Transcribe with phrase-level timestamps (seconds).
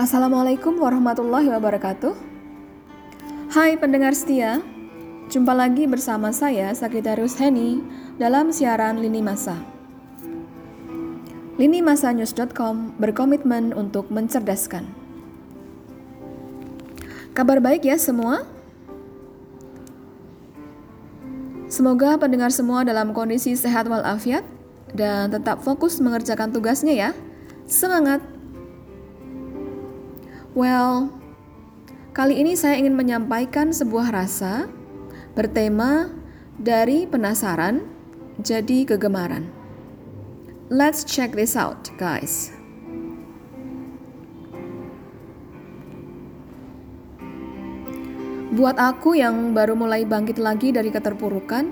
[0.00, 2.16] Assalamualaikum warahmatullahi wabarakatuh.
[3.52, 4.64] Hai pendengar setia,
[5.28, 7.84] jumpa lagi bersama saya Sakitarius Heni
[8.16, 9.60] dalam siaran Lini Masa.
[11.60, 14.88] LiniMasaNews.com berkomitmen untuk mencerdaskan.
[17.36, 18.48] Kabar baik ya semua?
[21.68, 24.48] Semoga pendengar semua dalam kondisi sehat walafiat
[24.96, 27.10] dan tetap fokus mengerjakan tugasnya ya.
[27.68, 28.39] Semangat!
[30.50, 31.14] Well,
[32.10, 34.66] kali ini saya ingin menyampaikan sebuah rasa
[35.38, 36.10] bertema
[36.58, 37.86] dari penasaran
[38.42, 39.46] jadi kegemaran.
[40.66, 42.50] Let's check this out, guys.
[48.50, 51.70] Buat aku yang baru mulai bangkit lagi dari keterpurukan,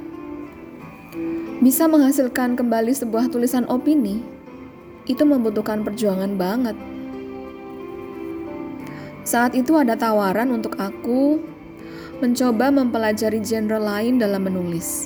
[1.58, 4.22] bisa menghasilkan kembali sebuah tulisan opini
[5.10, 6.97] itu membutuhkan perjuangan banget.
[9.28, 11.36] Saat itu ada tawaran untuk aku
[12.24, 15.04] mencoba mempelajari genre lain dalam menulis.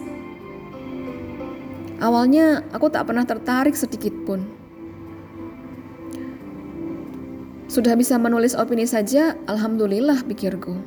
[1.99, 4.47] Awalnya aku tak pernah tertarik sedikit pun.
[7.67, 10.79] Sudah bisa menulis opini saja, alhamdulillah pikirku.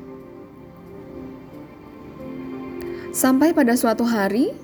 [3.11, 4.55] Sampai pada suatu hari,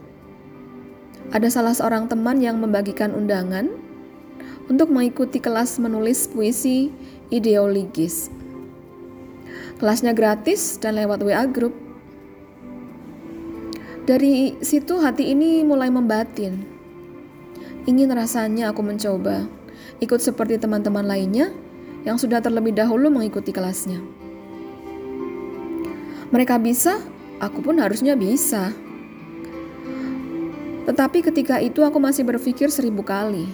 [1.35, 3.67] ada salah seorang teman yang membagikan undangan
[4.71, 6.87] untuk mengikuti kelas menulis puisi
[7.27, 8.39] ideologis.
[9.81, 11.73] Kelasnya gratis dan lewat WA group.
[14.05, 16.61] Dari situ hati ini mulai membatin.
[17.89, 19.49] Ingin rasanya aku mencoba,
[19.97, 21.49] ikut seperti teman-teman lainnya
[22.05, 23.97] yang sudah terlebih dahulu mengikuti kelasnya.
[26.29, 27.01] Mereka bisa,
[27.41, 28.69] aku pun harusnya bisa.
[30.85, 33.49] Tetapi ketika itu aku masih berpikir seribu kali.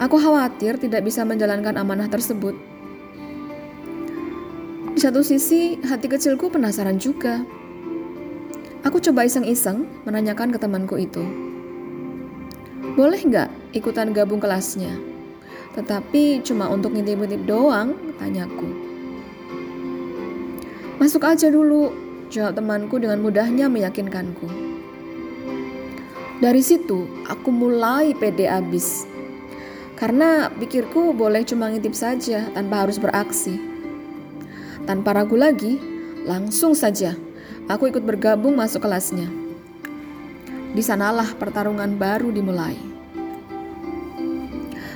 [0.00, 2.71] Aku khawatir tidak bisa menjalankan amanah tersebut
[5.02, 7.42] satu sisi, hati kecilku penasaran juga.
[8.86, 11.26] Aku coba iseng-iseng menanyakan ke temanku itu.
[12.94, 14.94] Boleh nggak ikutan gabung kelasnya?
[15.74, 18.70] Tetapi cuma untuk ngintip-ngintip doang, tanyaku.
[21.02, 21.90] Masuk aja dulu,
[22.30, 24.46] jawab temanku dengan mudahnya meyakinkanku.
[26.38, 29.02] Dari situ, aku mulai pede abis.
[29.98, 33.71] Karena pikirku boleh cuma ngintip saja tanpa harus beraksi.
[34.82, 35.78] Tanpa ragu lagi,
[36.26, 37.14] langsung saja
[37.70, 39.30] aku ikut bergabung masuk kelasnya.
[40.72, 42.74] Di sanalah pertarungan baru dimulai.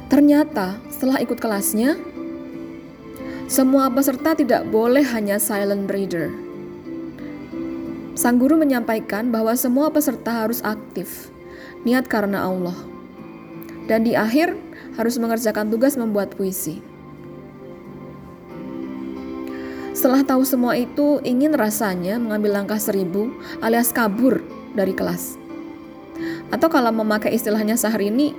[0.07, 1.99] Ternyata setelah ikut kelasnya,
[3.47, 6.35] semua peserta tidak boleh hanya silent reader.
[8.17, 11.29] Sang guru menyampaikan bahwa semua peserta harus aktif,
[11.85, 12.75] niat karena Allah.
[13.87, 14.57] Dan di akhir
[14.99, 16.83] harus mengerjakan tugas membuat puisi.
[19.97, 23.33] Setelah tahu semua itu, ingin rasanya mengambil langkah seribu
[23.65, 24.45] alias kabur
[24.77, 25.41] dari kelas.
[26.53, 28.37] Atau kalau memakai istilahnya sehari ini,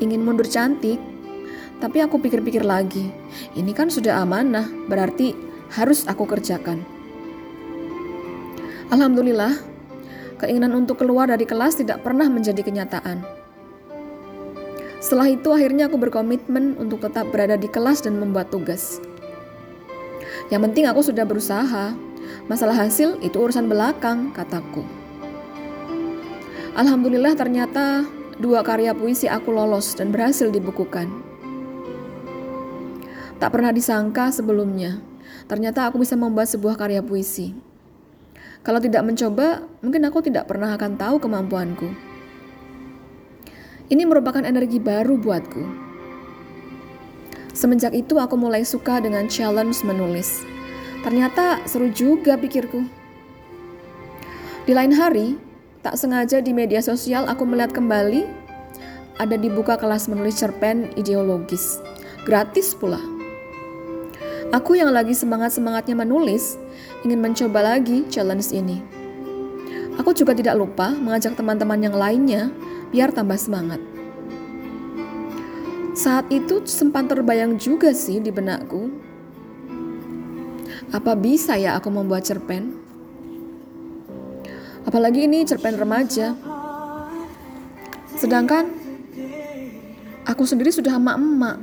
[0.00, 0.96] ingin mundur cantik.
[1.76, 3.12] Tapi aku pikir-pikir lagi,
[3.52, 5.36] ini kan sudah amanah, berarti
[5.76, 6.80] harus aku kerjakan.
[8.88, 9.60] Alhamdulillah,
[10.40, 13.20] keinginan untuk keluar dari kelas tidak pernah menjadi kenyataan.
[15.04, 19.04] Setelah itu akhirnya aku berkomitmen untuk tetap berada di kelas dan membuat tugas.
[20.52, 21.96] Yang penting aku sudah berusaha.
[22.48, 24.84] Masalah hasil itu urusan belakang, kataku.
[26.74, 28.04] Alhamdulillah ternyata
[28.36, 31.08] dua karya puisi aku lolos dan berhasil dibukukan.
[33.38, 35.00] Tak pernah disangka sebelumnya,
[35.46, 37.54] ternyata aku bisa membuat sebuah karya puisi.
[38.64, 41.88] Kalau tidak mencoba, mungkin aku tidak pernah akan tahu kemampuanku.
[43.92, 45.84] Ini merupakan energi baru buatku
[47.54, 50.42] Semenjak itu aku mulai suka dengan challenge menulis.
[51.06, 52.82] Ternyata seru juga pikirku.
[54.66, 55.38] Di lain hari,
[55.86, 58.26] tak sengaja di media sosial aku melihat kembali
[59.22, 61.78] ada dibuka kelas menulis cerpen ideologis.
[62.26, 62.98] Gratis pula.
[64.50, 66.58] Aku yang lagi semangat-semangatnya menulis,
[67.06, 68.82] ingin mencoba lagi challenge ini.
[69.94, 72.50] Aku juga tidak lupa mengajak teman-teman yang lainnya
[72.90, 73.93] biar tambah semangat.
[75.94, 78.90] Saat itu sempat terbayang juga sih di benakku.
[80.90, 82.74] Apa bisa ya aku membuat cerpen?
[84.82, 86.34] Apalagi ini cerpen remaja.
[88.18, 88.74] Sedangkan
[90.26, 91.62] aku sendiri sudah emak-emak.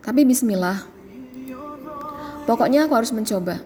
[0.00, 0.88] Tapi bismillah.
[2.48, 3.60] Pokoknya aku harus mencoba.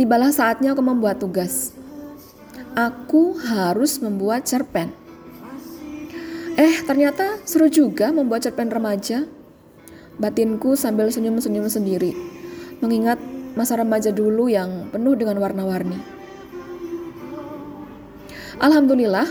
[0.00, 1.76] Tibalah saatnya aku membuat tugas
[2.74, 4.94] aku harus membuat cerpen.
[6.60, 9.24] Eh, ternyata seru juga membuat cerpen remaja.
[10.20, 12.12] Batinku sambil senyum-senyum sendiri,
[12.84, 13.16] mengingat
[13.56, 15.96] masa remaja dulu yang penuh dengan warna-warni.
[18.60, 19.24] Alhamdulillah,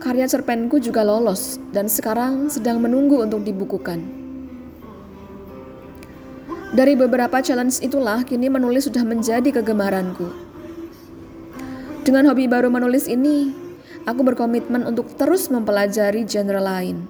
[0.00, 4.00] karya cerpenku juga lolos dan sekarang sedang menunggu untuk dibukukan.
[6.72, 10.47] Dari beberapa challenge itulah, kini menulis sudah menjadi kegemaranku.
[12.08, 13.52] Dengan hobi baru menulis ini,
[14.08, 17.04] aku berkomitmen untuk terus mempelajari genre lain,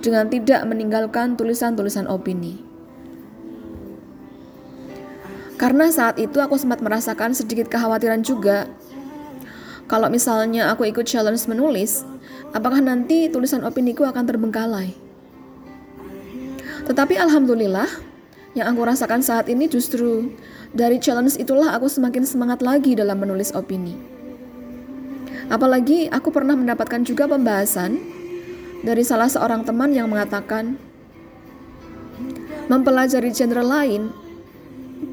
[0.00, 2.56] dengan tidak meninggalkan tulisan-tulisan opini.
[5.60, 8.72] Karena saat itu aku sempat merasakan sedikit kekhawatiran juga.
[9.84, 12.00] Kalau misalnya aku ikut challenge menulis,
[12.56, 14.96] apakah nanti tulisan opiniku akan terbengkalai?
[16.88, 18.00] Tetapi alhamdulillah,
[18.56, 20.32] yang aku rasakan saat ini justru
[20.72, 24.21] dari challenge itulah aku semakin semangat lagi dalam menulis opini.
[25.50, 27.98] Apalagi aku pernah mendapatkan juga pembahasan
[28.82, 30.78] dari salah seorang teman yang mengatakan
[32.66, 34.10] mempelajari genre lain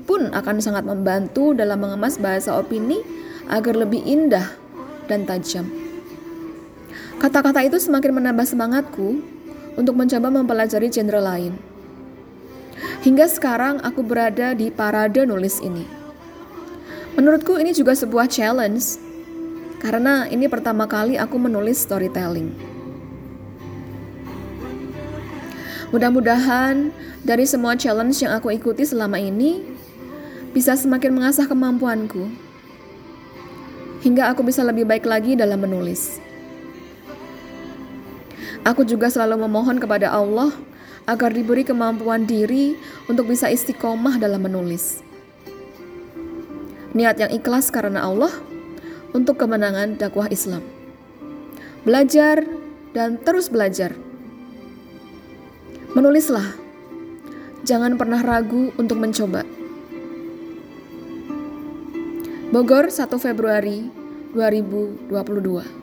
[0.06, 3.02] pun akan sangat membantu dalam mengemas bahasa opini
[3.50, 4.46] agar lebih indah
[5.10, 5.66] dan tajam.
[7.18, 9.22] Kata-kata itu semakin menambah semangatku
[9.78, 11.54] untuk mencoba mempelajari genre lain.
[13.04, 15.84] Hingga sekarang aku berada di parade nulis ini.
[17.18, 19.09] Menurutku ini juga sebuah challenge
[19.80, 22.52] karena ini pertama kali aku menulis storytelling.
[25.90, 26.94] Mudah-mudahan
[27.26, 29.66] dari semua challenge yang aku ikuti selama ini
[30.54, 32.30] bisa semakin mengasah kemampuanku
[34.06, 36.22] hingga aku bisa lebih baik lagi dalam menulis.
[38.68, 40.52] Aku juga selalu memohon kepada Allah
[41.10, 42.78] agar diberi kemampuan diri
[43.10, 45.02] untuk bisa istiqomah dalam menulis.
[46.94, 48.30] Niat yang ikhlas karena Allah
[49.14, 50.62] untuk kemenangan dakwah Islam.
[51.84, 52.44] Belajar
[52.94, 53.96] dan terus belajar.
[55.96, 56.46] Menulislah.
[57.66, 59.44] Jangan pernah ragu untuk mencoba.
[62.50, 63.90] Bogor 1 Februari
[64.34, 65.80] 2022.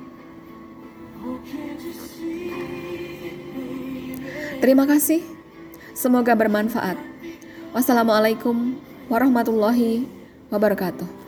[4.58, 5.23] Terima kasih.
[5.94, 6.99] Semoga bermanfaat.
[7.70, 10.08] Wassalamualaikum warahmatullahi
[10.50, 11.25] wabarakatuh.